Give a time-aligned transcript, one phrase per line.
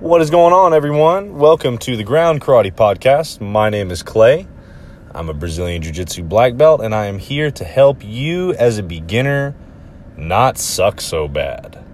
[0.00, 1.38] What is going on, everyone?
[1.38, 3.40] Welcome to the Ground Karate Podcast.
[3.40, 4.46] My name is Clay.
[5.12, 8.78] I'm a Brazilian Jiu Jitsu black belt, and I am here to help you as
[8.78, 9.56] a beginner
[10.16, 11.84] not suck so bad.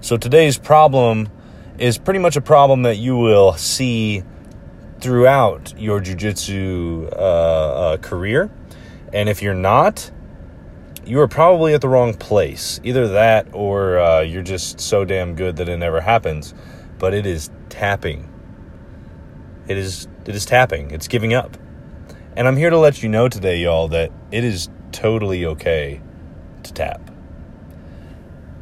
[0.00, 1.28] So, today's problem
[1.76, 4.22] is pretty much a problem that you will see
[5.00, 8.50] throughout your Jiu Jitsu uh, uh, career.
[9.12, 10.10] And if you're not,
[11.04, 12.80] you are probably at the wrong place.
[12.82, 16.54] Either that or uh, you're just so damn good that it never happens
[17.02, 18.32] but it is tapping.
[19.66, 20.92] It is it is tapping.
[20.92, 21.56] It's giving up.
[22.36, 26.00] And I'm here to let you know today, y'all, that it is totally okay
[26.62, 27.10] to tap.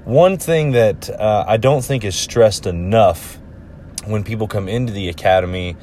[0.04, 3.38] One thing that uh, I don't think is stressed enough
[4.06, 5.76] when people come into the academy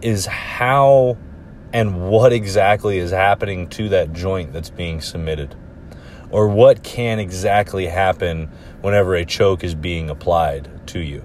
[0.00, 1.18] is how
[1.72, 5.56] and what exactly is happening to that joint that's being submitted,
[6.30, 8.52] or what can exactly happen
[8.82, 11.24] whenever a choke is being applied to you.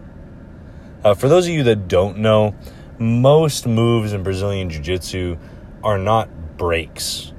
[1.02, 2.54] Uh, for those of you that don't know,
[2.98, 5.38] most moves in Brazilian Jiu Jitsu
[5.82, 7.32] are not breaks,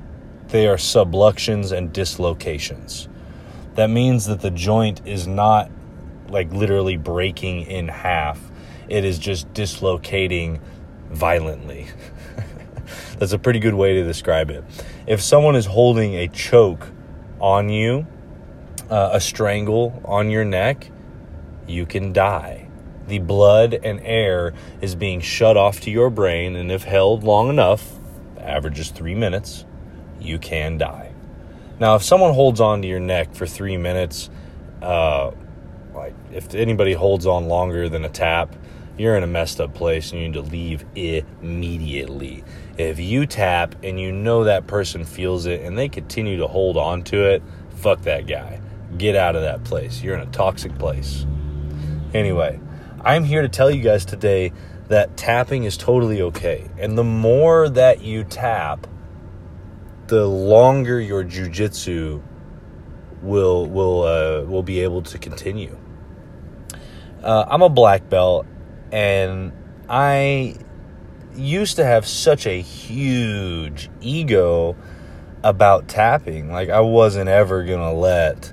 [0.48, 3.06] they are subluxations and dislocations.
[3.74, 5.70] That means that the joint is not
[6.30, 8.40] like literally breaking in half,
[8.88, 10.58] it is just dislocating
[11.10, 11.86] violently.
[13.18, 14.64] That's a pretty good way to describe it.
[15.06, 16.88] If someone is holding a choke
[17.38, 18.06] on you,
[18.88, 20.90] uh, a strangle on your neck,
[21.66, 22.69] you can die
[23.10, 27.50] the blood and air is being shut off to your brain, and if held long
[27.50, 27.98] enough,
[28.38, 29.66] averages three minutes,
[30.18, 31.12] you can die.
[31.78, 34.30] Now, if someone holds on to your neck for three minutes,
[34.80, 35.32] uh,
[35.94, 38.54] like if anybody holds on longer than a tap,
[38.96, 42.44] you're in a messed up place and you need to leave immediately.
[42.76, 46.76] If you tap and you know that person feels it and they continue to hold
[46.76, 47.42] on to it,
[47.76, 48.60] fuck that guy.
[48.98, 50.02] Get out of that place.
[50.02, 51.24] You're in a toxic place.
[52.12, 52.60] Anyway,
[53.02, 54.52] I'm here to tell you guys today
[54.88, 56.68] that tapping is totally okay.
[56.78, 58.86] And the more that you tap,
[60.08, 62.22] the longer your jujitsu
[63.22, 65.78] will will uh, will be able to continue.
[67.22, 68.46] Uh, I'm a black belt,
[68.92, 69.52] and
[69.88, 70.56] I
[71.34, 74.76] used to have such a huge ego
[75.42, 76.50] about tapping.
[76.50, 78.52] Like I wasn't ever gonna let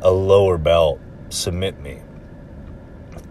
[0.00, 1.00] a lower belt
[1.30, 2.02] submit me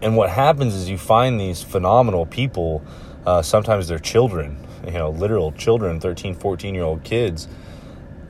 [0.02, 2.82] and what happens is you find these phenomenal people
[3.26, 7.48] uh, sometimes they're children you know literal children 13 14 year old kids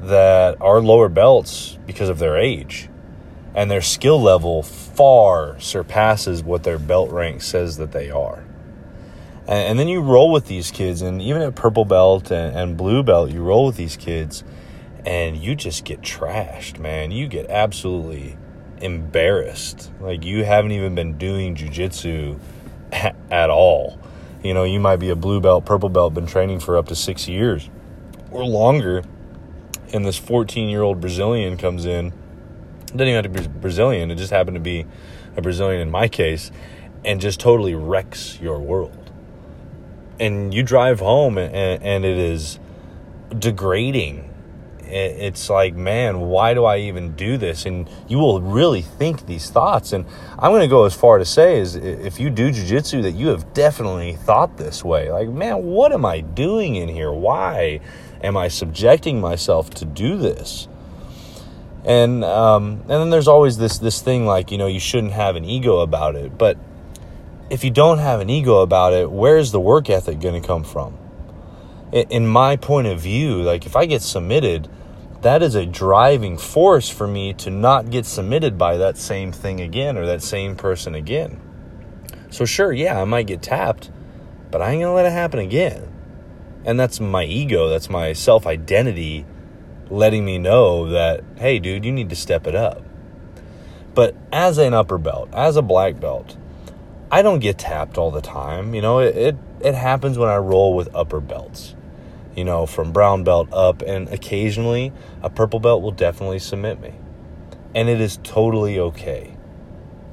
[0.00, 2.88] that are lower belts because of their age.
[3.54, 8.44] And their skill level far surpasses what their belt rank says that they are.
[9.46, 12.76] And, and then you roll with these kids and even at purple belt and, and
[12.76, 14.44] blue belt you roll with these kids
[15.04, 17.10] and you just get trashed man.
[17.10, 18.36] You get absolutely
[18.80, 19.90] embarrassed.
[20.00, 22.38] Like you haven't even been doing jujitsu
[22.92, 23.98] at all.
[24.42, 26.96] You know, you might be a blue belt, purple belt, been training for up to
[26.96, 27.68] six years
[28.30, 29.02] or longer,
[29.92, 32.12] and this 14 year old Brazilian comes in.
[32.86, 34.86] Doesn't even have to be Brazilian, it just happened to be
[35.36, 36.50] a Brazilian in my case,
[37.04, 39.10] and just totally wrecks your world.
[40.18, 42.58] And you drive home, and, and it is
[43.38, 44.29] degrading
[44.92, 47.66] it's like, man, why do I even do this?
[47.66, 49.92] And you will really think these thoughts.
[49.92, 50.04] And
[50.38, 53.28] I'm going to go as far to say is if you do jujitsu, that you
[53.28, 55.10] have definitely thought this way.
[55.10, 57.12] Like, man, what am I doing in here?
[57.12, 57.80] Why
[58.22, 60.68] am I subjecting myself to do this?
[61.84, 65.36] And um, and then there's always this this thing like you know you shouldn't have
[65.36, 66.58] an ego about it, but
[67.50, 70.62] if you don't have an ego about it, where's the work ethic going to come
[70.62, 70.96] from?
[71.92, 74.68] In my point of view, like if I get submitted
[75.22, 79.60] that is a driving force for me to not get submitted by that same thing
[79.60, 81.40] again or that same person again.
[82.30, 83.90] So, sure, yeah, I might get tapped,
[84.50, 85.88] but I ain't gonna let it happen again.
[86.64, 89.26] And that's my ego, that's my self identity
[89.90, 92.82] letting me know that, hey, dude, you need to step it up.
[93.94, 96.36] But as an upper belt, as a black belt,
[97.10, 98.72] I don't get tapped all the time.
[98.72, 101.74] You know, it, it, it happens when I roll with upper belts
[102.40, 106.94] you know, from brown belt up, and occasionally a purple belt will definitely submit me.
[107.74, 109.36] And it is totally okay.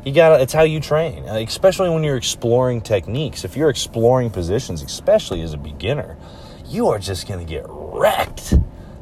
[0.03, 3.45] You gotta, it's how you train, especially when you're exploring techniques.
[3.45, 6.17] If you're exploring positions, especially as a beginner,
[6.65, 8.55] you are just gonna get wrecked.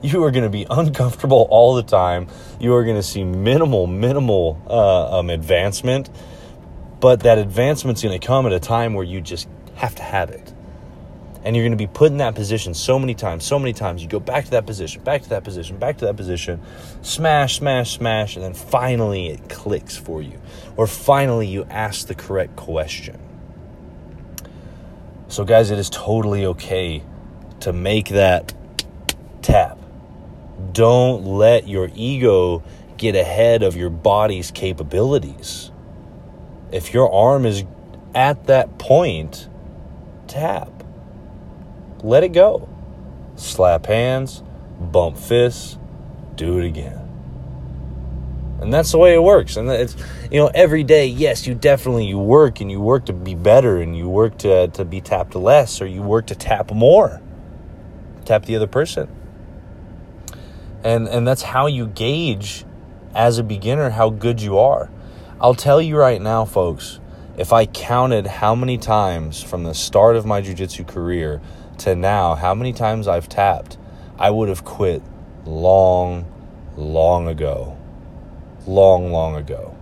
[0.04, 2.28] You are gonna be uncomfortable all the time.
[2.60, 6.12] You are gonna see minimal, minimal uh, um, advancement,
[7.00, 10.54] but that advancement's gonna come at a time where you just have to have it
[11.46, 14.02] and you're going to be put in that position so many times, so many times.
[14.02, 16.60] You go back to that position, back to that position, back to that position,
[17.04, 20.42] smash, smash, smash, and then finally it clicks for you.
[20.76, 23.20] Or finally you ask the correct question.
[25.28, 27.04] So, guys, it is totally okay
[27.60, 28.56] to make that
[29.44, 29.78] tap.
[30.72, 32.64] Don't let your ego
[32.98, 35.70] get ahead of your body's capabilities.
[36.72, 37.64] If your arm is
[38.16, 39.48] at that point,
[40.28, 40.75] tap.
[42.06, 42.70] Let it go.
[43.36, 44.44] Slap hands,
[44.80, 45.80] bump fists,
[46.36, 47.02] do it again.
[48.62, 49.58] And that's the way it works.
[49.58, 49.96] And it's
[50.30, 53.78] you know, every day, yes, you definitely you work and you work to be better
[53.78, 57.24] and you work to to be tapped less or you work to tap more.
[58.24, 59.10] Tap the other person.
[60.84, 62.66] And and that's how you gauge
[63.16, 64.92] as a beginner how good you are.
[65.42, 67.00] I'll tell you right now, folks,
[67.36, 71.42] if I counted how many times from the start of my jiu-jitsu career
[71.80, 73.78] to now, how many times I've tapped,
[74.18, 75.02] I would have quit
[75.46, 76.26] long,
[76.76, 77.78] long ago.
[78.66, 79.76] Long, long ago.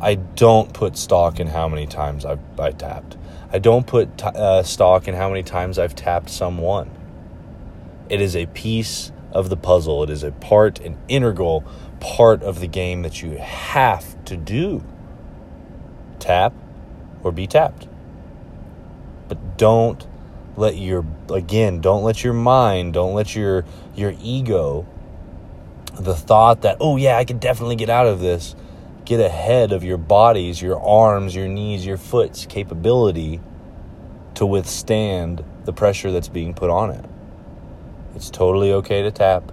[0.00, 3.16] I don't put stock in how many times I've I tapped.
[3.50, 6.90] I don't put t- uh, stock in how many times I've tapped someone.
[8.08, 10.02] It is a piece of the puzzle.
[10.02, 11.64] It is a part, an integral
[12.00, 14.84] part of the game that you have to do.
[16.18, 16.52] Tap
[17.22, 17.88] or be tapped.
[19.28, 20.05] But don't
[20.56, 23.64] let your again, don't let your mind, don't let your
[23.94, 24.86] your ego
[25.98, 28.54] the thought that oh yeah, I can definitely get out of this
[29.06, 33.40] get ahead of your bodies, your arms, your knees, your foot's capability
[34.34, 37.04] to withstand the pressure that's being put on it.
[38.14, 39.52] It's totally okay to tap.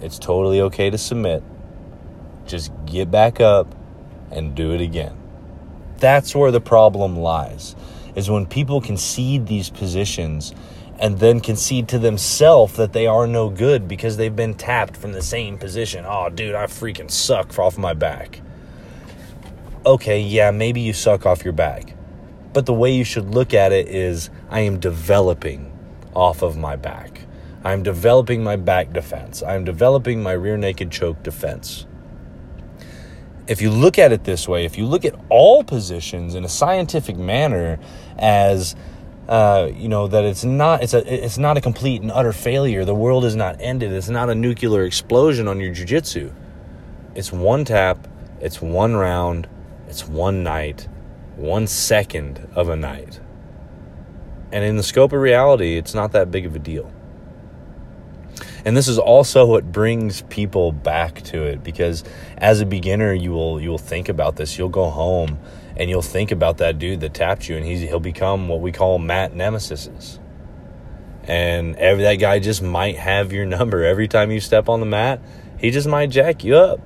[0.00, 1.42] It's totally okay to submit.
[2.46, 3.74] Just get back up
[4.30, 5.16] and do it again.
[5.98, 7.76] That's where the problem lies.
[8.14, 10.54] Is when people concede these positions
[10.98, 15.12] and then concede to themselves that they are no good because they've been tapped from
[15.12, 16.04] the same position.
[16.06, 18.40] Oh, dude, I freaking suck off my back.
[19.86, 21.94] Okay, yeah, maybe you suck off your back.
[22.52, 25.72] But the way you should look at it is I am developing
[26.14, 27.22] off of my back.
[27.64, 29.42] I'm developing my back defense.
[29.42, 31.86] I'm developing my rear naked choke defense.
[33.50, 36.48] If you look at it this way, if you look at all positions in a
[36.48, 37.80] scientific manner
[38.16, 38.76] as
[39.28, 42.84] uh, you know that it's not it's a it's not a complete and utter failure.
[42.84, 43.92] The world is not ended.
[43.92, 46.32] It's not a nuclear explosion on your jujitsu.
[47.16, 48.06] It's one tap.
[48.40, 49.48] It's one round.
[49.88, 50.86] It's one night,
[51.34, 53.18] one second of a night.
[54.52, 56.92] And in the scope of reality, it's not that big of a deal.
[58.64, 62.04] And this is also what brings people back to it because
[62.36, 64.58] as a beginner, you will you will think about this.
[64.58, 65.38] You'll go home
[65.76, 68.72] and you'll think about that dude that tapped you, and he's he'll become what we
[68.72, 70.18] call mat nemesis.
[71.24, 74.86] And every that guy just might have your number every time you step on the
[74.86, 75.20] mat.
[75.58, 76.80] He just might jack you up.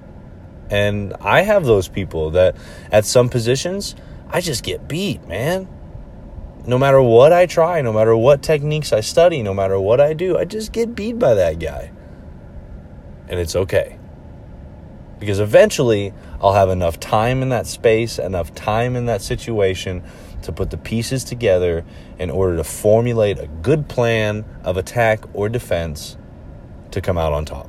[0.70, 2.56] And I have those people that
[2.90, 3.94] at some positions
[4.34, 5.68] I just get beat, man.
[6.66, 10.14] No matter what I try, no matter what techniques I study, no matter what I
[10.14, 11.92] do, I just get beat by that guy.
[13.28, 13.98] And it's okay.
[15.18, 20.02] Because eventually I'll have enough time in that space, enough time in that situation
[20.42, 21.84] to put the pieces together
[22.18, 26.16] in order to formulate a good plan of attack or defense
[26.90, 27.68] to come out on top.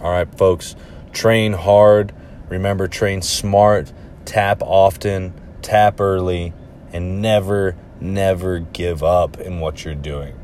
[0.00, 0.76] All right, folks,
[1.12, 2.12] train hard.
[2.48, 3.92] Remember, train smart,
[4.24, 6.52] tap often, tap early,
[6.92, 10.38] and never, never give up in what you're doing.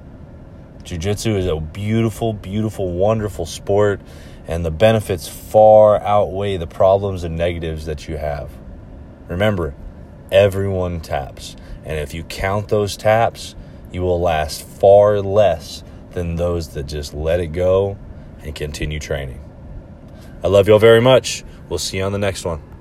[0.82, 4.00] Jiu Jitsu is a beautiful, beautiful, wonderful sport
[4.46, 8.50] and the benefits far outweigh the problems and negatives that you have.
[9.28, 9.74] Remember,
[10.30, 13.54] everyone taps, and if you count those taps,
[13.90, 17.96] you will last far less than those that just let it go
[18.42, 19.40] and continue training.
[20.42, 21.44] I love y'all very much.
[21.68, 22.73] We'll see you on the next one.